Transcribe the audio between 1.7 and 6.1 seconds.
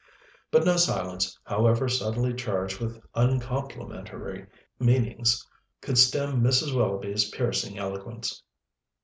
subtly charged with uncomplimentary meanings, could